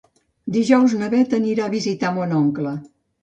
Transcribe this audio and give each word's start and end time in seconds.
Dijous 0.53 0.95
na 1.01 1.09
Bet 1.11 1.35
anirà 1.39 1.67
a 1.69 1.73
visitar 1.75 2.11
mon 2.17 2.35
oncle. 2.41 2.73